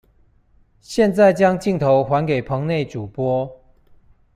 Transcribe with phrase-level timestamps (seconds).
[0.81, 3.61] 現在將鏡頭還給棚內主播